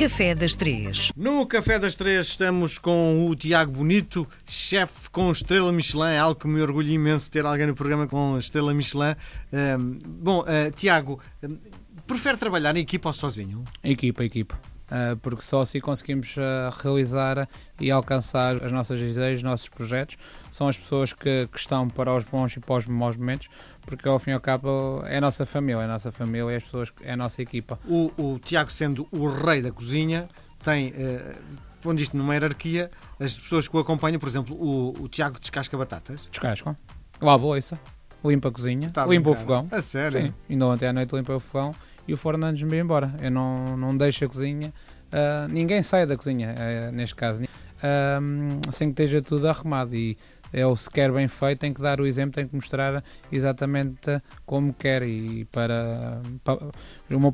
[0.00, 1.12] Café das Três.
[1.14, 6.12] No Café das Três estamos com o Tiago Bonito, chefe com estrela Michelin.
[6.12, 9.14] É algo que me orgulho imenso ter alguém no programa com estrela Michelin.
[9.52, 11.58] Um, bom, uh, Tiago, um,
[12.06, 13.62] prefere trabalhar em equipa ou sozinho?
[13.84, 14.58] Equipa, equipa.
[14.90, 17.48] Uh, porque só assim conseguimos uh, realizar
[17.80, 20.16] e alcançar as nossas ideias, os nossos projetos.
[20.50, 23.48] São as pessoas que, que, estão para os bons e para os maus momentos,
[23.82, 26.56] porque ao fim e ao cabo é a nossa família, é a nossa família, é
[26.56, 27.78] as pessoas, é a nossa equipa.
[27.86, 30.28] O, o Tiago, sendo o rei da cozinha,
[30.60, 31.38] tem, uh,
[31.80, 35.76] pondo isto numa hierarquia, as pessoas que o acompanham, por exemplo, o, o Tiago descasca
[35.78, 36.26] batatas.
[36.28, 36.76] Descascam.
[37.20, 37.78] Lava a boiça,
[38.24, 39.68] limpa a cozinha, tá limpa o fogão.
[39.70, 40.20] A sério?
[40.20, 41.72] Sim, ainda ontem à noite limpa o fogão
[42.10, 43.14] e o de me ir embora.
[43.20, 44.72] Eu não, não deixo a cozinha,
[45.12, 49.94] uh, ninguém sai da cozinha, uh, neste caso, uh, sem que esteja tudo arrumado.
[49.94, 50.16] E
[50.52, 54.20] é o se quer bem feito, tem que dar o exemplo, tem que mostrar exatamente
[54.44, 55.04] como quer.
[55.04, 56.58] E para, para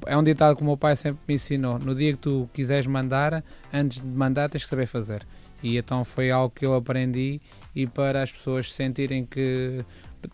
[0.05, 2.87] é um ditado que o meu pai sempre me ensinou: no dia que tu quiseres
[2.87, 5.27] mandar, antes de mandar, tens que saber fazer.
[5.63, 7.41] E então foi algo que eu aprendi
[7.75, 9.83] e para as pessoas sentirem que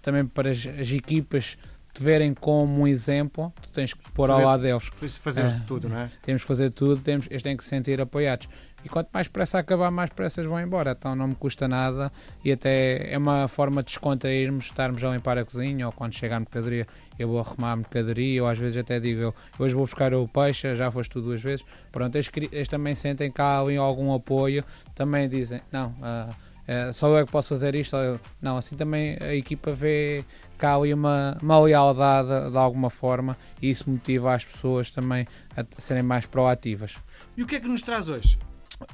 [0.03, 1.57] também para as, as equipas
[1.93, 4.91] te verem como um exemplo, tu tens que pôr ao lado deles.
[5.21, 6.11] Fazer é, tudo, não é?
[6.23, 8.49] Temos que fazer tudo, temos, eles têm que se sentir apoiados.
[8.85, 10.97] E quanto mais pressa acabar, mais pressa eles vão embora.
[10.99, 12.11] Então não me custa nada
[12.45, 16.37] e até é uma forma de descontrairmos, estarmos a limpar a cozinha ou quando chegar
[16.37, 16.87] a mercadoria
[17.19, 20.27] eu vou arrumar a mercadoria ou às vezes até digo eu, hoje vou buscar o
[20.27, 21.65] peixe, já foste tu duas vezes.
[21.93, 26.35] Pronto, eles, eles também sentem cá ali algum apoio, também dizem, não, uh,
[26.73, 27.97] uh, só eu é que posso fazer isto.
[28.41, 30.25] Não, assim também a equipa vê
[30.59, 35.65] cá ali uma, uma lealdade de alguma forma e isso motiva as pessoas também a
[35.79, 36.95] serem mais proativas.
[37.37, 38.39] E o que é que nos traz hoje?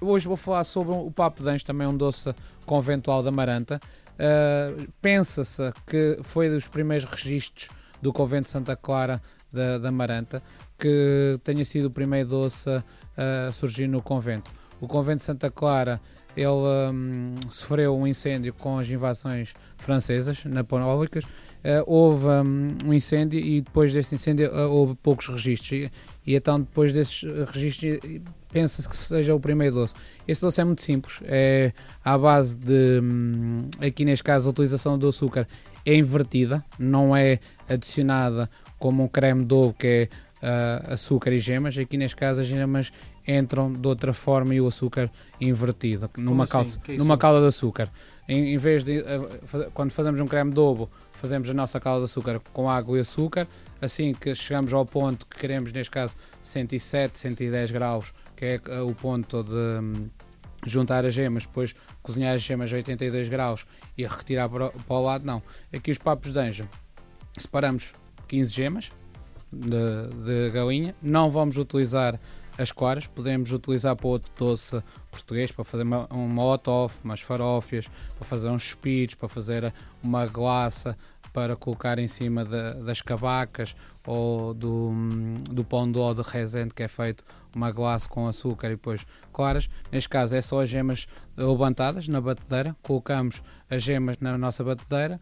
[0.00, 2.34] Hoje vou falar sobre o Papo Dães, também um doce
[2.66, 3.80] conventual da Maranta.
[4.14, 7.68] Uh, Pensa-se que foi dos primeiros registros
[8.02, 10.42] do convento de Santa Clara da, da Maranta
[10.78, 12.68] que tenha sido o primeiro doce
[13.16, 14.50] a surgir no convento.
[14.80, 16.00] O convento de Santa Clara
[16.36, 21.24] ele um, sofreu um incêndio com as invasões francesas napoleónicas.
[21.24, 25.72] Uh, houve um, um, incêndio e depois desse incêndio uh, houve poucos registros.
[25.72, 25.90] E,
[26.24, 27.22] e, então, depois desses
[27.52, 27.98] registros,
[28.52, 29.94] pensa-se que seja o primeiro doce.
[30.28, 31.72] Esse doce é muito simples, é
[32.04, 35.48] à base de, hum, aqui neste caso, a utilização do açúcar
[35.84, 38.48] é invertida, não é adicionada
[38.78, 40.08] como um creme doce que é
[40.42, 41.76] uh, açúcar e gemas.
[41.76, 42.92] Aqui neste caso, as gemas
[43.28, 46.52] entram de outra forma e o açúcar invertido, numa, assim?
[46.52, 47.90] calça, é numa calda de açúcar.
[48.26, 52.00] Em, em vez de, uh, quando fazemos um creme de ovo, fazemos a nossa calda
[52.00, 53.46] de açúcar com água e açúcar.
[53.80, 58.88] Assim que chegamos ao ponto que queremos, neste caso 107, 110 graus, que é uh,
[58.88, 60.08] o ponto de um,
[60.64, 63.66] juntar as gemas, depois cozinhar as gemas a 82 graus
[63.96, 65.42] e retirar para, para o lado, não.
[65.72, 66.68] Aqui os papos de anjo,
[67.38, 67.92] separamos
[68.26, 68.90] 15 gemas
[69.52, 72.18] de, de galinha, não vamos utilizar
[72.58, 77.88] as claras, podemos utilizar para outro doce português, para fazer uma, um molotov, umas farófias,
[78.18, 80.98] para fazer uns espidos, para fazer uma glaça,
[81.32, 84.92] para colocar em cima de, das cavacas ou do,
[85.50, 87.24] do pão de de Rezende que é feito
[87.54, 89.68] uma glace com açúcar e depois claras.
[89.92, 95.20] Neste caso é só as gemas levantadas na batedeira, colocamos as gemas na nossa batedeira,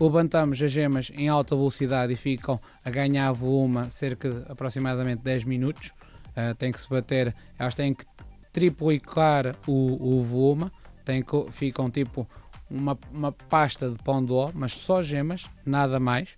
[0.00, 5.44] levantamos as gemas em alta velocidade e ficam a ganhar volume cerca de aproximadamente 10
[5.44, 5.92] minutos.
[6.38, 8.04] Uh, tem que se bater, elas têm que
[8.52, 10.70] triplicar o, o volume,
[11.04, 12.28] tem que, ficam tipo
[12.70, 16.36] uma, uma pasta de pão de ló, mas só gemas, nada mais.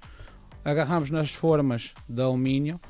[0.65, 2.81] Agarramos nas formas de alumínio,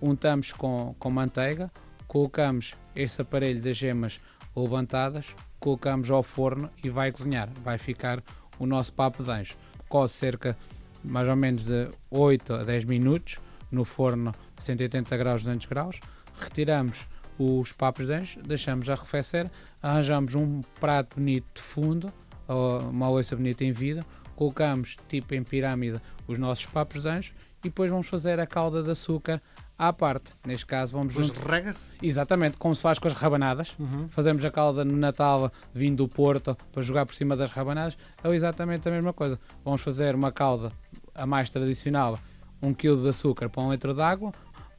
[0.00, 1.70] untamos com, com manteiga,
[2.06, 4.20] colocamos esse aparelho das gemas
[4.56, 5.26] levantadas,
[5.58, 7.48] colocamos ao forno e vai cozinhar.
[7.62, 8.22] Vai ficar
[8.58, 9.56] o nosso papo de anjo.
[9.88, 10.56] Coze cerca
[11.02, 13.38] mais ou menos de 8 a 10 minutos
[13.70, 16.00] no forno 180 graus, 200 graus.
[16.38, 17.08] Retiramos
[17.38, 19.50] os papos de anjo, deixamos arrefecer,
[19.82, 22.12] arranjamos um prato bonito de fundo
[22.48, 24.04] uma louça bonita em vida,
[24.36, 28.82] colocamos tipo em pirâmide os nossos papos de anjo e depois vamos fazer a calda
[28.82, 29.40] de açúcar
[29.78, 30.32] à parte.
[30.46, 31.88] Neste caso vamos Depois rega-se?
[32.02, 33.74] Exatamente, como se faz com as rabanadas.
[33.78, 34.08] Uhum.
[34.08, 37.96] Fazemos a calda no Natal vindo do Porto para jogar por cima das rabanadas.
[38.22, 39.40] É exatamente a mesma coisa.
[39.64, 40.70] Vamos fazer uma calda
[41.14, 42.18] a mais tradicional,
[42.60, 44.32] 1 um kg de açúcar para um litro de água,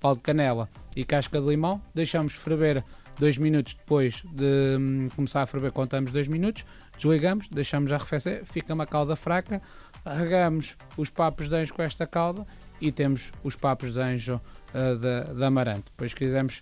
[0.05, 1.81] pau de canela e casca de limão.
[1.95, 2.83] Deixamos ferver
[3.17, 6.63] dois minutos depois de hum, começar a ferver, contamos dois minutos,
[6.95, 9.59] desligamos, deixamos arrefecer, fica uma calda fraca,
[10.05, 12.45] regamos os papos de anjo com esta calda
[12.79, 14.39] e temos os papos de anjo
[14.75, 15.91] uh, de, de amaranto.
[15.91, 16.61] Depois quisermos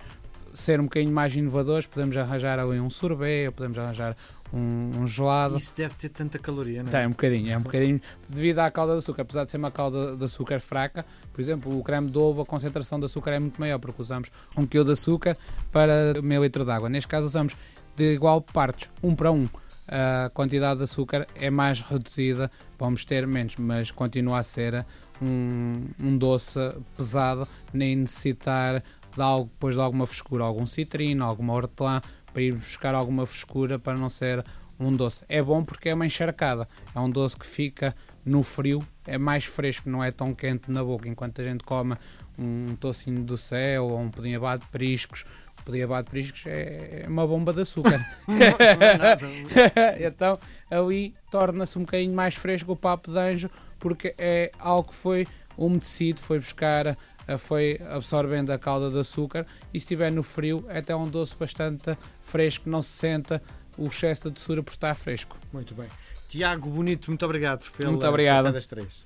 [0.54, 4.16] ser um bocadinho mais inovadores, podemos arranjar ali um sorbet, podemos arranjar
[4.54, 5.58] um, um gelado.
[5.58, 6.92] Isso deve ter tanta caloria, não é?
[6.92, 9.72] Tem um bocadinho, é um bocadinho devido à calda de açúcar, apesar de ser uma
[9.72, 11.04] calda de açúcar fraca,
[11.34, 14.30] por exemplo, o creme de ovo, a concentração de açúcar é muito maior, porque usamos
[14.56, 15.36] um quilo de açúcar
[15.72, 16.88] para meio litro de água.
[16.88, 17.56] Neste caso usamos
[17.96, 19.48] de igual partes, um para um.
[19.88, 24.86] A quantidade de açúcar é mais reduzida, vamos ter menos, mas continua a ser
[25.22, 26.60] um, um doce
[26.96, 28.84] pesado, nem necessitar
[29.14, 32.02] de algo, depois de alguma frescura, algum citrino, alguma hortelã,
[32.34, 34.44] para ir buscar alguma frescura para não ser
[34.80, 35.24] um doce.
[35.30, 37.96] É bom porque é uma encharcada, é um doce que fica
[38.26, 41.96] no frio, é mais fresco, não é tão quente na boca, enquanto a gente come
[42.38, 45.26] um tocinho do céu ou um pudim abado de periscos.
[45.60, 48.00] O pudim abado de periscos é, é uma bomba de açúcar.
[50.00, 50.40] então
[50.70, 55.28] ali torna-se um bocadinho mais fresco o papo de anjo porque é algo que foi
[55.58, 56.98] umedecido, foi buscar
[57.38, 61.36] foi absorvendo a calda de açúcar e se estiver no frio é até um doce
[61.36, 63.42] bastante fresco, não se senta
[63.78, 65.38] o excesso de doçura por estar fresco.
[65.52, 65.88] Muito bem.
[66.28, 68.52] Tiago Bonito, muito obrigado pela muito obrigado.
[68.52, 69.04] das três.